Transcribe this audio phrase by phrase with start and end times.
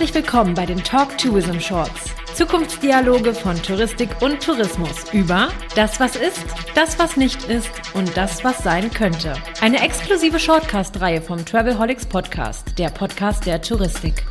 [0.00, 2.14] Herzlich willkommen bei den Talk Tourism Shorts.
[2.34, 8.42] Zukunftsdialoge von Touristik und Tourismus über das, was ist, das, was nicht ist und das,
[8.42, 9.34] was sein könnte.
[9.60, 14.24] Eine exklusive Shortcast-Reihe vom Travelholics Podcast, der Podcast der Touristik.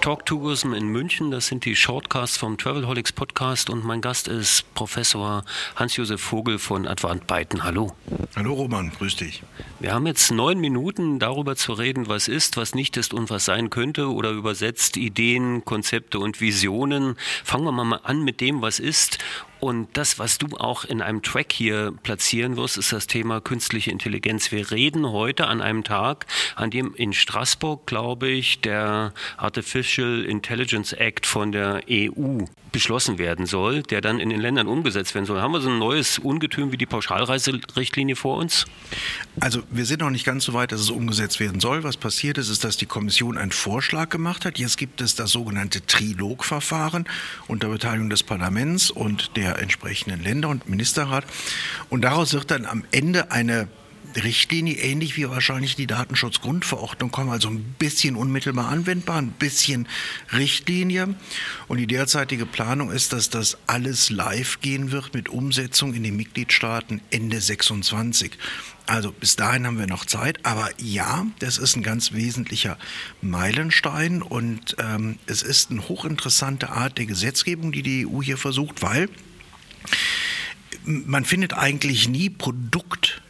[0.00, 1.30] Talk Tourism in München.
[1.30, 5.44] Das sind die Shortcasts vom Travelholics Podcast und mein Gast ist Professor
[5.76, 7.64] Hans-Josef Vogel von Advant Beiten.
[7.64, 7.92] Hallo.
[8.34, 9.42] Hallo Roman, grüß dich.
[9.78, 13.44] Wir haben jetzt neun Minuten darüber zu reden, was ist, was nicht ist und was
[13.44, 17.16] sein könnte oder übersetzt Ideen, Konzepte und Visionen.
[17.44, 19.18] Fangen wir mal an mit dem, was ist
[19.60, 23.90] und das, was du auch in einem Track hier platzieren wirst, ist das Thema künstliche
[23.90, 24.50] Intelligenz.
[24.52, 30.92] Wir reden heute an einem Tag, an dem in Straßburg, glaube ich, der Artificial Intelligence
[30.94, 35.40] Act von der EU beschlossen werden soll, der dann in den Ländern umgesetzt werden soll.
[35.40, 38.66] Haben wir so ein neues Ungetüm wie die Pauschalreiserichtlinie vor uns?
[39.40, 41.82] Also wir sind noch nicht ganz so weit, dass es umgesetzt werden soll.
[41.82, 44.58] Was passiert ist, ist, dass die Kommission einen Vorschlag gemacht hat.
[44.58, 47.06] Jetzt gibt es das sogenannte Trilogverfahren
[47.48, 51.24] unter Beteiligung des Parlaments und der entsprechenden Länder und Ministerrat.
[51.88, 53.68] Und daraus wird dann am Ende eine
[54.16, 59.86] Richtlinie, ähnlich wie wahrscheinlich die Datenschutzgrundverordnung, kommen, also ein bisschen unmittelbar anwendbar, ein bisschen
[60.32, 61.14] Richtlinie.
[61.68, 66.16] Und die derzeitige Planung ist, dass das alles live gehen wird mit Umsetzung in den
[66.16, 68.32] Mitgliedstaaten Ende 26.
[68.86, 72.76] Also bis dahin haben wir noch Zeit, aber ja, das ist ein ganz wesentlicher
[73.22, 78.82] Meilenstein und ähm, es ist eine hochinteressante Art der Gesetzgebung, die die EU hier versucht,
[78.82, 79.08] weil
[80.84, 83.22] man findet eigentlich nie Produkt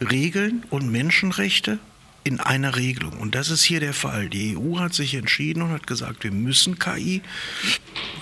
[0.00, 1.78] Regeln und Menschenrechte
[2.24, 3.18] in einer Regelung.
[3.18, 4.28] Und das ist hier der Fall.
[4.28, 7.22] Die EU hat sich entschieden und hat gesagt, wir müssen KI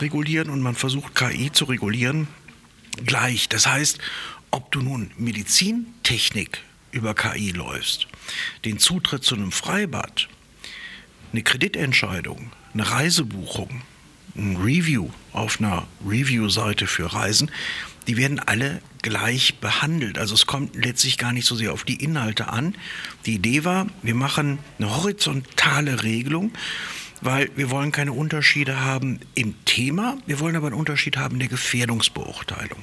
[0.00, 2.28] regulieren und man versucht KI zu regulieren
[3.05, 3.48] gleich.
[3.48, 3.98] Das heißt,
[4.50, 8.06] ob du nun Medizintechnik über KI läufst,
[8.64, 10.29] den Zutritt zu einem Freibad,
[11.33, 13.83] eine Kreditentscheidung, eine Reisebuchung,
[14.38, 17.50] ein Review auf einer Review-Seite für Reisen,
[18.06, 20.18] die werden alle gleich behandelt.
[20.18, 22.74] Also es kommt letztlich gar nicht so sehr auf die Inhalte an.
[23.26, 26.52] Die Idee war, wir machen eine horizontale Regelung,
[27.20, 31.40] weil wir wollen keine Unterschiede haben im Thema, wir wollen aber einen Unterschied haben in
[31.40, 32.80] der Gefährdungsbeurteilung.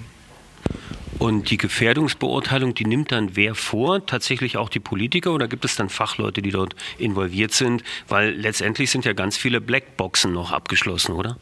[1.18, 4.06] Und die Gefährdungsbeurteilung, die nimmt dann wer vor?
[4.06, 7.84] Tatsächlich auch die Politiker oder gibt es dann Fachleute, die dort involviert sind?
[8.10, 11.38] Weil letztendlich sind ja ganz viele Blackboxen noch abgeschlossen, oder?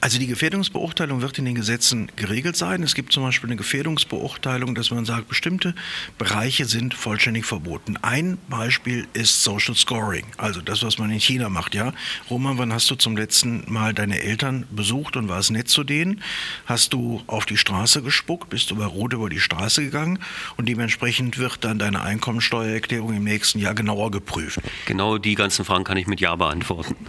[0.00, 2.82] Also die Gefährdungsbeurteilung wird in den Gesetzen geregelt sein.
[2.82, 5.74] Es gibt zum Beispiel eine Gefährdungsbeurteilung, dass man sagt, bestimmte
[6.16, 7.98] Bereiche sind vollständig verboten.
[8.00, 11.74] Ein Beispiel ist Social Scoring, also das, was man in China macht.
[11.74, 11.92] Ja,
[12.30, 15.84] Roman, wann hast du zum letzten Mal deine Eltern besucht und war es nett zu
[15.84, 16.22] denen?
[16.64, 18.48] Hast du auf die Straße gespuckt?
[18.48, 20.18] Bist du bei Rot über die Straße gegangen
[20.56, 24.60] und dementsprechend wird dann deine Einkommensteuererklärung im nächsten Jahr genauer geprüft.
[24.86, 26.96] Genau die ganzen Fragen kann ich mit Ja beantworten.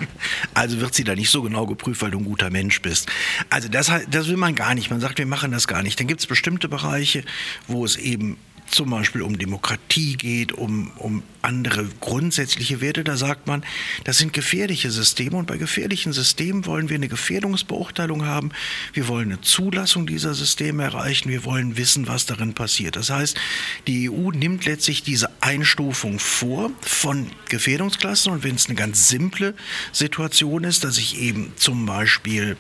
[0.54, 3.10] Also wird sie da nicht so genau geprüft, weil du ein guter Mensch bist.
[3.50, 4.90] Also das, das will man gar nicht.
[4.90, 6.00] Man sagt, wir machen das gar nicht.
[6.00, 7.24] Dann gibt es bestimmte Bereiche,
[7.68, 8.38] wo es eben
[8.70, 13.64] zum Beispiel um Demokratie geht, um, um andere grundsätzliche Werte, da sagt man,
[14.04, 18.52] das sind gefährliche Systeme und bei gefährlichen Systemen wollen wir eine Gefährdungsbeurteilung haben,
[18.94, 22.96] wir wollen eine Zulassung dieser Systeme erreichen, wir wollen wissen, was darin passiert.
[22.96, 23.38] Das heißt,
[23.88, 29.54] die EU nimmt letztlich diese Einstufung vor von Gefährdungsklassen und wenn es eine ganz simple
[29.92, 32.58] Situation ist, dass ich eben zum Beispiel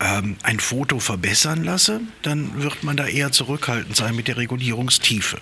[0.00, 5.38] ähm, ein Foto verbessern lasse, dann wird man da eher zurückhaltend sein mit der Regulierungstiefe.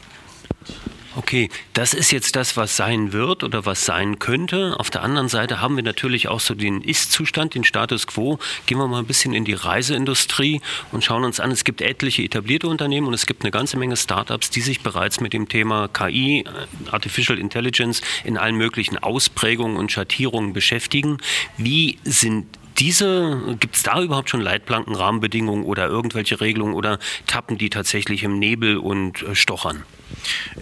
[1.17, 4.75] Okay, das ist jetzt das, was sein wird oder was sein könnte.
[4.81, 8.41] Auf der anderen Seite haben wir natürlich auch so den Ist-Zustand, den Status quo.
[8.67, 10.61] Gehen wir mal ein bisschen in die Reiseindustrie
[10.91, 11.53] und schauen uns an.
[11.53, 15.21] Es gibt etliche etablierte Unternehmen und es gibt eine ganze Menge Startups, die sich bereits
[15.21, 21.19] mit dem Thema KI, äh, Artificial Intelligence, in allen möglichen Ausprägungen und Schattierungen beschäftigen.
[21.57, 22.47] Wie sind
[22.79, 28.23] diese, gibt es da überhaupt schon Leitplanken, Rahmenbedingungen oder irgendwelche Regelungen oder tappen die tatsächlich
[28.23, 29.85] im Nebel und äh, stochern?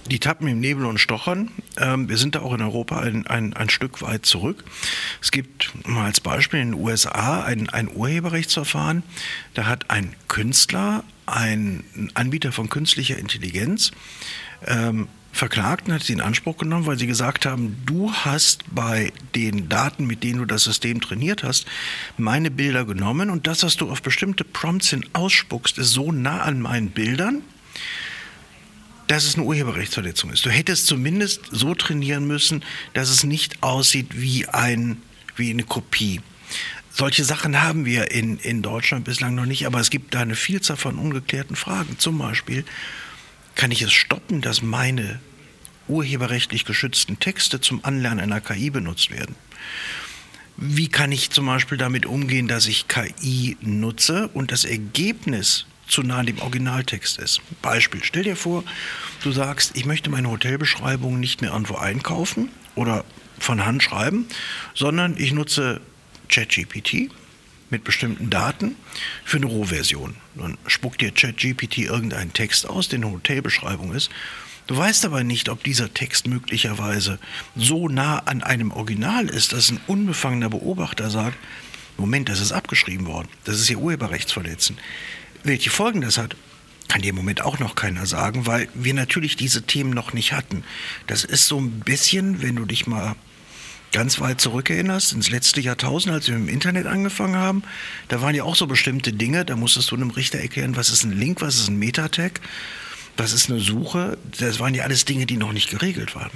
[0.06, 1.50] Die tappen im Nebel und stochern.
[1.78, 4.64] Ähm, wir sind da auch in Europa ein, ein, ein Stück weit zurück.
[5.20, 9.02] Es gibt mal als Beispiel in den USA ein, ein Urheberrechtsverfahren.
[9.54, 13.92] Da hat ein Künstler, ein Anbieter von künstlicher Intelligenz,
[14.66, 19.70] ähm, Verklagten hat sie in Anspruch genommen, weil sie gesagt haben, du hast bei den
[19.70, 21.66] Daten, mit denen du das System trainiert hast,
[22.18, 26.42] meine Bilder genommen und das, was du auf bestimmte Prompts hin ausspuckst, ist so nah
[26.42, 27.42] an meinen Bildern,
[29.06, 30.44] dass es eine Urheberrechtsverletzung ist.
[30.44, 32.62] Du hättest zumindest so trainieren müssen,
[32.92, 35.00] dass es nicht aussieht wie, ein,
[35.36, 36.20] wie eine Kopie.
[36.90, 40.34] Solche Sachen haben wir in, in Deutschland bislang noch nicht, aber es gibt da eine
[40.34, 41.98] Vielzahl von ungeklärten Fragen.
[41.98, 42.66] Zum Beispiel,
[43.54, 45.20] kann ich es stoppen, dass meine
[45.88, 49.34] urheberrechtlich geschützten Texte zum Anlernen einer KI benutzt werden.
[50.56, 56.02] Wie kann ich zum Beispiel damit umgehen, dass ich KI nutze und das Ergebnis zu
[56.02, 57.40] nah dem Originaltext ist?
[57.62, 58.64] Beispiel, stell dir vor,
[59.22, 63.04] du sagst, ich möchte meine Hotelbeschreibung nicht mehr irgendwo einkaufen oder
[63.38, 64.26] von Hand schreiben,
[64.74, 65.80] sondern ich nutze
[66.28, 67.10] ChatGPT
[67.72, 68.76] mit bestimmten Daten
[69.24, 70.14] für eine Rohversion.
[70.36, 74.10] Dann spuckt dir ChatGPT irgendeinen Text aus, der eine Hotelbeschreibung ist.
[74.68, 77.18] Du weißt aber nicht, ob dieser Text möglicherweise
[77.56, 81.36] so nah an einem Original ist, dass ein unbefangener Beobachter sagt,
[81.98, 84.78] Moment, das ist abgeschrieben worden, das ist ja urheberrechtsverletzend.
[85.42, 86.36] Welche Folgen das hat,
[86.88, 90.32] kann dir im Moment auch noch keiner sagen, weil wir natürlich diese Themen noch nicht
[90.32, 90.62] hatten.
[91.06, 93.16] Das ist so ein bisschen, wenn du dich mal
[93.92, 97.62] ganz weit zurückerinnerst, ins letzte Jahrtausend, als wir mit dem Internet angefangen haben,
[98.08, 101.04] da waren ja auch so bestimmte Dinge, da musstest du einem Richter erklären, was ist
[101.04, 102.40] ein Link, was ist ein Metatag
[103.16, 104.18] was ist eine Suche?
[104.38, 106.30] Das waren ja alles Dinge, die noch nicht geregelt waren.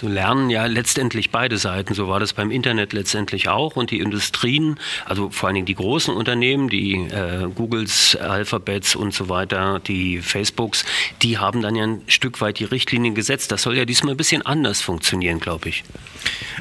[0.00, 1.92] So lernen ja letztendlich beide Seiten.
[1.92, 3.76] So war das beim Internet letztendlich auch.
[3.76, 9.12] Und die Industrien, also vor allen Dingen die großen Unternehmen, die äh, Googles, Alphabets und
[9.12, 10.86] so weiter, die Facebooks,
[11.20, 13.52] die haben dann ja ein Stück weit die Richtlinien gesetzt.
[13.52, 15.84] Das soll ja diesmal ein bisschen anders funktionieren, glaube ich.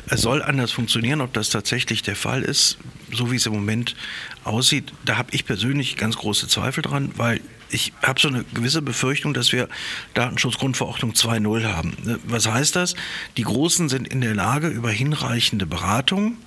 [0.09, 1.21] Es soll anders funktionieren.
[1.21, 2.77] Ob das tatsächlich der Fall ist,
[3.13, 3.95] so wie es im Moment
[4.43, 7.39] aussieht, da habe ich persönlich ganz große Zweifel dran, weil
[7.71, 9.69] ich habe so eine gewisse Befürchtung, dass wir
[10.13, 11.95] Datenschutzgrundverordnung 2.0 haben.
[12.03, 12.95] Ne, was heißt das?
[13.37, 16.37] Die Großen sind in der Lage, über hinreichende Beratung,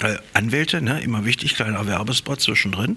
[0.00, 2.96] äh, Anwälte, ne, immer wichtig, kleiner Werbespot zwischendrin,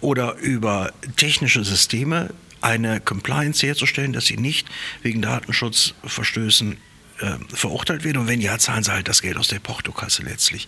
[0.00, 2.30] oder über technische Systeme
[2.60, 4.66] eine Compliance herzustellen, dass sie nicht
[5.02, 6.76] wegen Datenschutzverstößen
[7.20, 8.18] äh, verurteilt werden.
[8.18, 10.66] Und wenn ja, zahlen sie halt das Geld aus der Portokasse letztlich.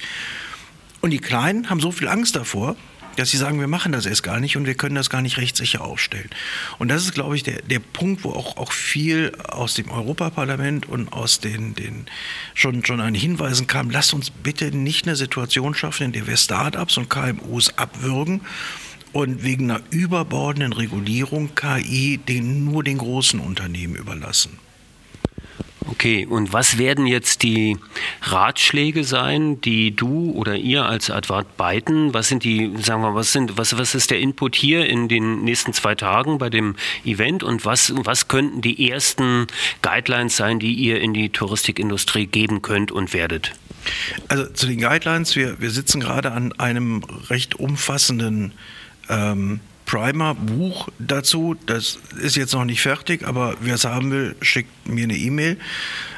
[1.00, 2.76] Und die Kleinen haben so viel Angst davor,
[3.20, 5.36] dass sie sagen, wir machen das erst gar nicht und wir können das gar nicht
[5.36, 6.30] rechtssicher aufstellen.
[6.78, 10.88] Und das ist, glaube ich, der, der Punkt, wo auch, auch viel aus dem Europaparlament
[10.88, 12.06] und aus den, den
[12.54, 16.36] schon, schon an Hinweisen kam, lasst uns bitte nicht eine Situation schaffen, in der wir
[16.38, 18.40] Start-ups und KMUs abwürgen
[19.12, 24.58] und wegen einer überbordenden Regulierung KI den, nur den großen Unternehmen überlassen.
[26.00, 27.76] Okay, und was werden jetzt die
[28.22, 33.32] Ratschläge sein, die du oder ihr als Advart Beiten, was sind die, sagen wir, was
[33.32, 36.74] sind, was, was ist der Input hier in den nächsten zwei Tagen bei dem
[37.04, 39.46] Event und was, was könnten die ersten
[39.82, 43.52] Guidelines sein, die ihr in die Touristikindustrie geben könnt und werdet?
[44.28, 48.52] Also zu den Guidelines, wir, wir sitzen gerade an einem recht umfassenden
[49.10, 51.56] ähm, Primer-Buch dazu.
[51.66, 55.58] Das ist jetzt noch nicht fertig, aber wer es haben will, schickt mir eine E-Mail.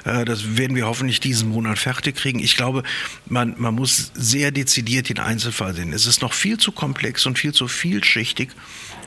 [0.04, 2.38] Äh, das werden wir hoffentlich diesen Monat fertig kriegen.
[2.40, 2.82] Ich glaube,
[3.26, 5.94] man, man muss sehr dezidiert den Einzelfall sehen.
[5.94, 8.50] Es ist noch viel zu komplex und viel zu vielschichtig,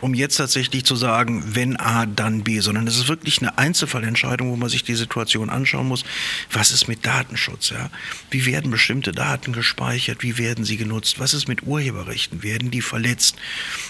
[0.01, 4.51] um jetzt tatsächlich zu sagen, wenn A, dann B, sondern es ist wirklich eine Einzelfallentscheidung,
[4.51, 6.03] wo man sich die Situation anschauen muss.
[6.51, 7.69] Was ist mit Datenschutz?
[7.69, 7.89] Ja?
[8.31, 10.23] Wie werden bestimmte Daten gespeichert?
[10.23, 11.19] Wie werden sie genutzt?
[11.19, 12.44] Was ist mit Urheberrechten?
[12.44, 13.35] Werden die verletzt?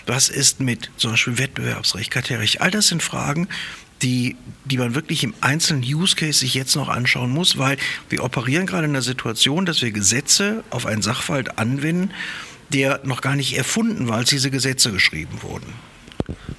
[0.06, 2.62] Was ist mit zum Beispiel Wettbewerbsrecht, Kartellrecht?
[2.62, 3.48] All das sind Fragen,
[4.02, 4.36] die,
[4.66, 7.78] die man wirklich im einzelnen Use Case sich jetzt noch anschauen muss, weil
[8.10, 12.12] wir operieren gerade in der Situation, dass wir Gesetze auf einen Sachverhalt anwenden,
[12.74, 15.74] der noch gar nicht erfunden war, als diese Gesetze geschrieben wurden.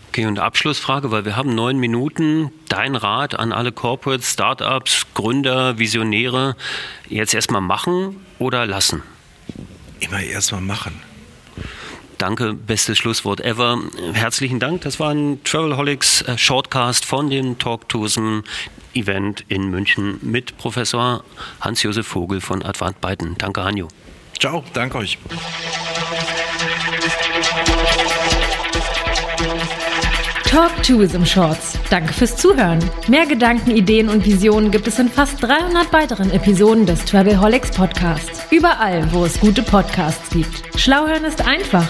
[0.08, 2.50] Okay, und Abschlussfrage, weil wir haben neun Minuten.
[2.68, 6.56] Dein Rat an alle Corporates, Startups, Gründer, Visionäre,
[7.08, 9.02] jetzt erstmal machen oder lassen?
[10.00, 10.94] Immer erstmal machen.
[12.18, 13.78] Danke, bestes Schlusswort ever.
[14.14, 14.80] Herzlichen Dank.
[14.82, 18.40] Das war ein Travelholics äh, Shortcast von dem Talk Tourism
[18.94, 21.22] Event in München mit Professor
[21.60, 23.36] Hans-Josef Vogel von Advant Byton.
[23.36, 23.88] Danke, Hanjo.
[24.38, 25.18] Ciao, danke euch.
[30.56, 31.78] Talk Tourism Shorts.
[31.90, 32.78] Danke fürs Zuhören.
[33.08, 38.40] Mehr Gedanken, Ideen und Visionen gibt es in fast 300 weiteren Episoden des Travelholics Podcasts.
[38.50, 40.62] Überall, wo es gute Podcasts gibt.
[40.80, 41.86] Schlauhören ist einfach.